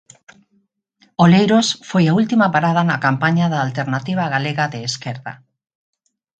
Oleiros 1.23 1.67
foi 1.89 2.03
a 2.07 2.15
última 2.21 2.47
parada 2.55 2.81
na 2.89 2.97
campaña 3.05 3.45
da 3.53 3.59
Alternativa 3.67 4.25
Galega 4.33 4.65
de 4.73 4.79
Esquerda. 4.89 5.33